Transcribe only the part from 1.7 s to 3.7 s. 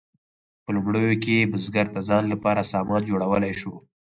د ځان لپاره سامان جوړولی